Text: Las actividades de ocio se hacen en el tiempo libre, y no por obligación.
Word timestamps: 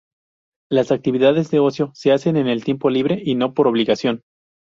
Las 0.71 0.91
actividades 0.91 1.51
de 1.51 1.59
ocio 1.59 1.91
se 1.93 2.11
hacen 2.11 2.35
en 2.35 2.47
el 2.47 2.63
tiempo 2.63 2.89
libre, 2.89 3.21
y 3.23 3.35
no 3.35 3.53
por 3.53 3.67
obligación. 3.67 4.21